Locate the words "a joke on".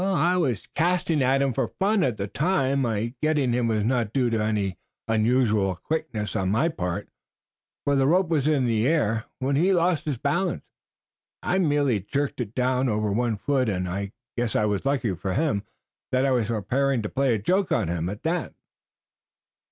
17.35-17.87